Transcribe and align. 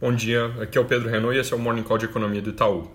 Bom 0.00 0.14
dia, 0.14 0.46
aqui 0.58 0.78
é 0.78 0.80
o 0.80 0.86
Pedro 0.86 1.10
Renault 1.10 1.36
e 1.36 1.40
esse 1.40 1.52
é 1.52 1.56
o 1.56 1.58
Morning 1.58 1.82
Call 1.82 1.98
de 1.98 2.06
Economia 2.06 2.40
do 2.40 2.48
Itaú. 2.48 2.90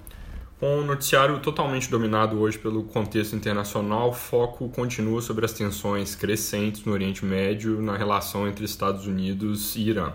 Com 0.59 0.79
o 0.79 0.83
noticiário 0.83 1.37
totalmente 1.37 1.87
dominado 1.87 2.39
hoje 2.39 2.57
pelo 2.57 2.81
contexto 2.81 3.35
internacional, 3.35 4.09
o 4.09 4.11
foco 4.11 4.67
continua 4.69 5.21
sobre 5.21 5.45
as 5.45 5.53
tensões 5.53 6.15
crescentes 6.15 6.83
no 6.83 6.93
Oriente 6.93 7.23
Médio 7.23 7.79
na 7.79 7.95
relação 7.95 8.47
entre 8.47 8.65
Estados 8.65 9.05
Unidos 9.05 9.75
e 9.75 9.81
Irã. 9.81 10.13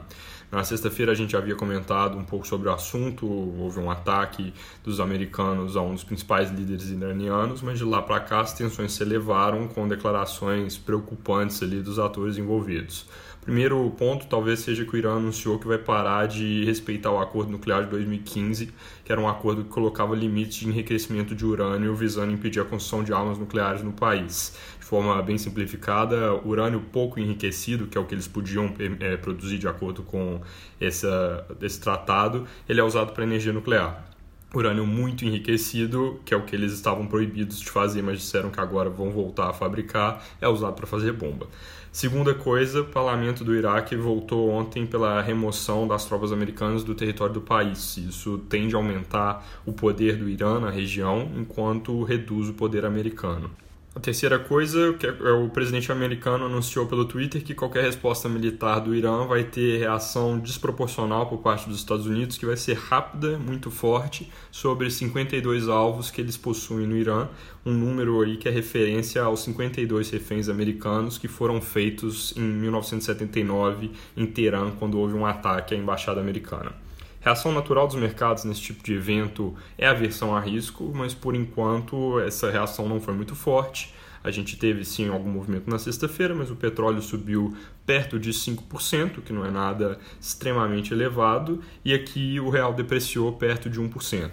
Na 0.51 0.65
sexta-feira 0.65 1.13
a 1.13 1.15
gente 1.15 1.37
havia 1.37 1.55
comentado 1.55 2.19
um 2.19 2.25
pouco 2.25 2.45
sobre 2.45 2.69
o 2.69 2.73
assunto, 2.73 3.25
houve 3.25 3.79
um 3.79 3.89
ataque 3.89 4.53
dos 4.83 4.99
americanos 4.99 5.77
a 5.77 5.81
um 5.81 5.95
dos 5.95 6.03
principais 6.03 6.51
líderes 6.51 6.91
iranianos, 6.91 7.63
mas 7.63 7.79
de 7.79 7.85
lá 7.85 8.03
para 8.03 8.19
cá 8.19 8.41
as 8.41 8.53
tensões 8.53 8.93
se 8.93 9.01
elevaram 9.01 9.69
com 9.69 9.87
declarações 9.87 10.77
preocupantes 10.77 11.63
ali 11.63 11.81
dos 11.81 12.01
atores 12.01 12.37
envolvidos. 12.37 13.07
Primeiro 13.41 13.89
ponto 13.97 14.27
talvez 14.27 14.61
seja 14.61 14.85
que 14.85 14.93
o 14.93 14.97
Irã 14.99 15.17
anunciou 15.17 15.59
que 15.59 15.67
vai 15.67 15.79
parar 15.79 16.27
de 16.27 16.65
respeitar 16.65 17.11
o 17.11 17.19
acordo 17.19 17.51
nuclear 17.51 17.85
de 17.85 17.91
2015, 17.91 18.71
que 19.05 19.11
era 19.11 19.21
um 19.21 19.29
acordo 19.29 19.65
que 19.65 19.71
colocava 19.71 20.15
limites 20.15 20.59
de 20.59 20.69
enriquecimento 20.69 21.35
de 21.35 21.47
urânio 21.47 21.95
visando 21.95 22.33
impedir 22.33 22.61
a 22.61 22.65
construção 22.65 23.03
de 23.03 23.13
armas 23.13 23.39
nucleares 23.39 23.83
no 23.83 23.93
país. 23.93 24.59
Forma 24.91 25.23
bem 25.23 25.39
simplificada, 25.39 26.35
urânio 26.45 26.81
pouco 26.81 27.21
enriquecido, 27.21 27.87
que 27.87 27.97
é 27.97 28.01
o 28.01 28.05
que 28.05 28.13
eles 28.13 28.27
podiam 28.27 28.75
é, 28.99 29.17
produzir 29.17 29.57
de 29.57 29.69
acordo 29.69 30.03
com 30.03 30.41
essa, 30.81 31.47
esse 31.63 31.81
tratado, 31.81 32.45
ele 32.69 32.81
é 32.81 32.83
usado 32.83 33.13
para 33.13 33.23
energia 33.23 33.53
nuclear 33.53 34.11
urânio 34.53 34.85
muito 34.85 35.25
enriquecido, 35.25 36.21
que 36.25 36.35
é 36.35 36.37
o 36.37 36.43
que 36.43 36.57
eles 36.57 36.73
estavam 36.73 37.07
proibidos 37.07 37.61
de 37.61 37.71
fazer, 37.71 38.03
mas 38.03 38.19
disseram 38.19 38.51
que 38.51 38.59
agora 38.59 38.91
vão 38.91 39.13
voltar 39.13 39.49
a 39.49 39.53
fabricar, 39.53 40.25
é 40.41 40.49
usado 40.49 40.75
para 40.75 40.89
fazer 40.89 41.13
bomba. 41.13 41.47
Segunda 41.93 42.35
coisa, 42.35 42.81
o 42.81 42.87
parlamento 42.87 43.45
do 43.45 43.55
Iraque 43.55 43.95
voltou 43.95 44.51
ontem 44.51 44.85
pela 44.87 45.23
remoção 45.23 45.87
das 45.87 46.05
tropas 46.05 46.33
americanas 46.33 46.83
do 46.83 46.97
território 46.97 47.35
do 47.35 47.41
país. 47.41 47.97
Isso 47.97 48.39
tende 48.49 48.75
a 48.75 48.79
aumentar 48.79 49.47
o 49.65 49.73
poder 49.73 50.17
do 50.17 50.29
Irã 50.29 50.59
na 50.59 50.69
região, 50.69 51.31
enquanto 51.37 52.03
reduz 52.03 52.49
o 52.49 52.55
poder 52.55 52.85
americano. 52.85 53.49
A 53.93 53.99
terceira 53.99 54.39
coisa, 54.39 54.95
que 54.95 55.05
é, 55.05 55.11
é 55.11 55.33
o 55.33 55.49
presidente 55.49 55.91
americano 55.91 56.47
anunciou 56.47 56.87
pelo 56.87 57.07
Twitter 57.07 57.43
que 57.43 57.55
qualquer 57.55 57.83
resposta 57.83 58.29
militar 58.29 58.79
do 58.79 58.95
Irã 58.95 59.27
vai 59.27 59.43
ter 59.43 59.79
reação 59.81 60.39
desproporcional 60.39 61.27
por 61.27 61.39
parte 61.39 61.69
dos 61.69 61.79
Estados 61.79 62.07
Unidos, 62.07 62.39
que 62.39 62.47
vai 62.47 62.57
ser 62.57 62.75
rápida, 62.75 63.37
muito 63.37 63.69
forte, 63.69 64.31
sobre 64.49 64.89
52 64.89 65.69
alvos 65.69 66.09
que 66.09 66.21
eles 66.21 66.37
possuem 66.37 66.87
no 66.87 66.97
Irã, 66.97 67.29
um 67.67 67.73
número 67.73 68.23
aí 68.23 68.37
que 68.37 68.49
é 68.49 68.53
referência 68.53 69.23
aos 69.23 69.41
52 69.41 70.09
reféns 70.11 70.49
americanos 70.49 71.19
que 71.19 71.27
foram 71.27 71.61
feitos 71.61 72.33
em 72.37 72.43
1979 72.43 73.91
em 74.17 74.25
Teherã, 74.25 74.71
quando 74.71 75.01
houve 75.01 75.15
um 75.15 75.27
ataque 75.27 75.75
à 75.75 75.77
embaixada 75.77 76.21
americana. 76.21 76.73
Reação 77.21 77.53
natural 77.53 77.87
dos 77.87 77.97
mercados 77.97 78.45
nesse 78.45 78.63
tipo 78.63 78.83
de 78.83 78.95
evento 78.95 79.55
é 79.77 79.87
a 79.87 79.91
aversão 79.91 80.35
a 80.35 80.41
risco, 80.41 80.91
mas 80.95 81.13
por 81.13 81.35
enquanto 81.35 82.19
essa 82.21 82.51
reação 82.51 82.89
não 82.89 82.99
foi 82.99 83.13
muito 83.13 83.35
forte. 83.35 83.95
A 84.25 84.31
gente 84.31 84.57
teve 84.57 84.85
sim 84.85 85.09
algum 85.09 85.31
movimento 85.31 85.69
na 85.69 85.79
sexta-feira, 85.79 86.35
mas 86.35 86.51
o 86.51 86.57
petróleo 86.57 87.03
subiu 87.03 87.55
perto 87.85 88.19
de 88.19 88.31
5%, 88.31 89.21
que 89.23 89.33
não 89.33 89.45
é 89.45 89.51
nada 89.51 89.99
extremamente 90.19 90.95
elevado, 90.95 91.63
e 91.85 91.93
aqui 91.93 92.41
o 92.41 92.49
real 92.49 92.73
depreciou 92.73 93.33
perto 93.33 93.69
de 93.69 93.81
1%. 93.81 94.31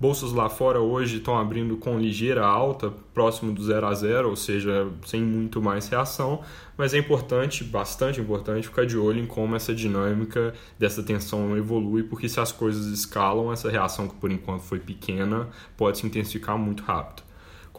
Bolsas 0.00 0.32
lá 0.32 0.48
fora 0.48 0.80
hoje 0.80 1.18
estão 1.18 1.38
abrindo 1.38 1.76
com 1.76 1.98
ligeira 1.98 2.42
alta, 2.42 2.90
próximo 3.12 3.52
do 3.52 3.62
0 3.62 3.86
a 3.86 3.94
0, 3.94 4.30
ou 4.30 4.34
seja, 4.34 4.90
sem 5.04 5.20
muito 5.22 5.60
mais 5.60 5.88
reação, 5.88 6.40
mas 6.74 6.94
é 6.94 6.98
importante, 6.98 7.62
bastante 7.62 8.18
importante, 8.18 8.66
ficar 8.66 8.86
de 8.86 8.96
olho 8.96 9.20
em 9.20 9.26
como 9.26 9.54
essa 9.54 9.74
dinâmica 9.74 10.54
dessa 10.78 11.02
tensão 11.02 11.54
evolui, 11.54 12.02
porque 12.02 12.30
se 12.30 12.40
as 12.40 12.50
coisas 12.50 12.86
escalam, 12.86 13.52
essa 13.52 13.68
reação 13.68 14.08
que 14.08 14.14
por 14.14 14.32
enquanto 14.32 14.62
foi 14.62 14.78
pequena 14.78 15.50
pode 15.76 15.98
se 15.98 16.06
intensificar 16.06 16.56
muito 16.56 16.82
rápido. 16.82 17.29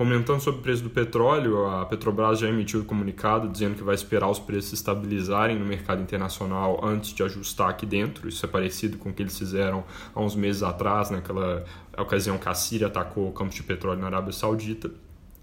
Comentando 0.01 0.41
sobre 0.41 0.61
o 0.61 0.63
preço 0.63 0.81
do 0.81 0.89
petróleo, 0.89 1.67
a 1.67 1.85
Petrobras 1.85 2.39
já 2.39 2.49
emitiu 2.49 2.79
um 2.79 2.83
comunicado 2.83 3.47
dizendo 3.47 3.75
que 3.75 3.83
vai 3.83 3.93
esperar 3.93 4.27
os 4.31 4.39
preços 4.39 4.73
estabilizarem 4.73 5.55
no 5.55 5.63
mercado 5.63 6.01
internacional 6.01 6.83
antes 6.83 7.13
de 7.13 7.21
ajustar 7.21 7.69
aqui 7.69 7.85
dentro. 7.85 8.27
Isso 8.27 8.43
é 8.43 8.49
parecido 8.49 8.97
com 8.97 9.09
o 9.09 9.13
que 9.13 9.21
eles 9.21 9.37
fizeram 9.37 9.83
há 10.15 10.19
uns 10.19 10.35
meses 10.35 10.63
atrás, 10.63 11.11
naquela 11.11 11.63
ocasião 11.95 12.39
que 12.39 12.49
a 12.49 12.55
Síria 12.55 12.87
atacou 12.87 13.29
o 13.29 13.31
campo 13.31 13.53
de 13.53 13.61
petróleo 13.61 13.99
na 13.99 14.07
Arábia 14.07 14.33
Saudita. 14.33 14.89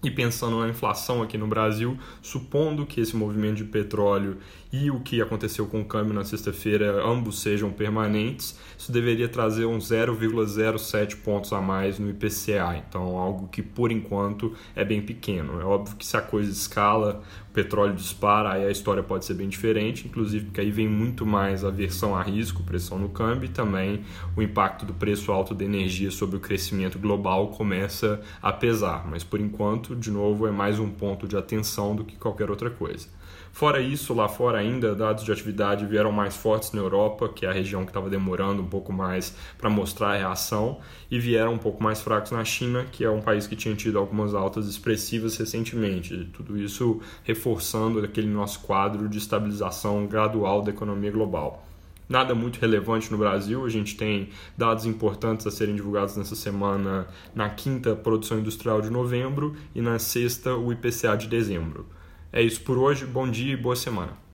E 0.01 0.09
pensando 0.09 0.57
na 0.59 0.69
inflação 0.69 1.21
aqui 1.21 1.37
no 1.37 1.45
Brasil, 1.45 1.97
supondo 2.21 2.85
que 2.85 3.01
esse 3.01 3.13
movimento 3.17 3.57
de 3.57 3.65
petróleo 3.65 4.37
e 4.71 4.89
o 4.89 5.01
que 5.01 5.21
aconteceu 5.21 5.65
com 5.65 5.81
o 5.81 5.85
câmbio 5.85 6.13
na 6.13 6.23
sexta-feira 6.23 7.03
ambos 7.03 7.41
sejam 7.41 7.69
permanentes, 7.71 8.57
isso 8.77 8.93
deveria 8.93 9.27
trazer 9.27 9.65
uns 9.65 9.89
0,07 9.89 11.17
pontos 11.17 11.51
a 11.51 11.59
mais 11.59 11.99
no 11.99 12.09
IPCA. 12.09 12.77
Então, 12.77 13.17
algo 13.17 13.49
que 13.49 13.61
por 13.61 13.91
enquanto 13.91 14.53
é 14.73 14.85
bem 14.85 15.01
pequeno. 15.01 15.59
É 15.59 15.65
óbvio 15.65 15.97
que 15.97 16.05
se 16.05 16.15
a 16.15 16.21
coisa 16.21 16.49
escala, 16.49 17.21
o 17.49 17.51
petróleo 17.51 17.95
dispara, 17.95 18.53
aí 18.53 18.65
a 18.65 18.71
história 18.71 19.01
pode 19.01 19.25
ser 19.25 19.33
bem 19.33 19.49
diferente, 19.49 20.07
inclusive 20.07 20.45
porque 20.45 20.61
aí 20.61 20.71
vem 20.71 20.87
muito 20.87 21.25
mais 21.25 21.65
aversão 21.65 22.15
a 22.15 22.21
risco, 22.21 22.63
pressão 22.63 22.99
no 22.99 23.09
câmbio 23.09 23.47
e 23.47 23.49
também 23.49 24.03
o 24.37 24.41
impacto 24.41 24.85
do 24.85 24.93
preço 24.93 25.31
alto 25.31 25.55
da 25.55 25.65
energia 25.65 26.11
sobre 26.11 26.37
o 26.37 26.39
crescimento 26.39 26.99
global 26.99 27.47
começa 27.49 28.21
a 28.41 28.53
pesar. 28.53 29.07
Mas 29.09 29.23
por 29.23 29.41
enquanto 29.41 29.88
de 29.95 30.11
novo, 30.11 30.47
é 30.47 30.51
mais 30.51 30.79
um 30.79 30.89
ponto 30.89 31.27
de 31.27 31.37
atenção 31.37 31.95
do 31.95 32.03
que 32.03 32.15
qualquer 32.15 32.49
outra 32.49 32.69
coisa. 32.69 33.07
Fora 33.51 33.81
isso, 33.81 34.13
lá 34.13 34.27
fora 34.27 34.59
ainda, 34.59 34.95
dados 34.95 35.23
de 35.23 35.31
atividade 35.31 35.85
vieram 35.85 36.11
mais 36.11 36.35
fortes 36.35 36.71
na 36.71 36.81
Europa, 36.81 37.27
que 37.27 37.45
é 37.45 37.49
a 37.49 37.51
região 37.51 37.83
que 37.83 37.89
estava 37.89 38.09
demorando 38.09 38.61
um 38.61 38.67
pouco 38.67 38.93
mais 38.93 39.35
para 39.57 39.69
mostrar 39.69 40.13
a 40.13 40.17
reação, 40.17 40.79
e 41.09 41.19
vieram 41.19 41.53
um 41.53 41.57
pouco 41.57 41.83
mais 41.83 42.01
fracos 42.01 42.31
na 42.31 42.45
China, 42.45 42.85
que 42.91 43.03
é 43.03 43.09
um 43.09 43.21
país 43.21 43.47
que 43.47 43.55
tinha 43.55 43.75
tido 43.75 43.97
algumas 43.97 44.33
altas 44.33 44.67
expressivas 44.67 45.35
recentemente. 45.37 46.29
Tudo 46.33 46.57
isso 46.57 47.01
reforçando 47.23 47.99
aquele 47.99 48.27
nosso 48.27 48.61
quadro 48.61 49.09
de 49.09 49.17
estabilização 49.17 50.05
gradual 50.05 50.61
da 50.61 50.71
economia 50.71 51.11
global 51.11 51.65
nada 52.09 52.33
muito 52.33 52.59
relevante 52.59 53.11
no 53.11 53.17
Brasil. 53.17 53.63
A 53.63 53.69
gente 53.69 53.95
tem 53.95 54.29
dados 54.57 54.85
importantes 54.85 55.47
a 55.47 55.51
serem 55.51 55.75
divulgados 55.75 56.17
nessa 56.17 56.35
semana, 56.35 57.07
na 57.33 57.49
quinta, 57.49 57.95
produção 57.95 58.39
industrial 58.39 58.81
de 58.81 58.89
novembro, 58.89 59.55
e 59.73 59.81
na 59.81 59.99
sexta, 59.99 60.55
o 60.55 60.73
IPCA 60.73 61.15
de 61.15 61.27
dezembro. 61.27 61.85
É 62.33 62.41
isso 62.41 62.61
por 62.61 62.77
hoje, 62.77 63.05
bom 63.05 63.29
dia 63.29 63.53
e 63.53 63.57
boa 63.57 63.75
semana. 63.75 64.27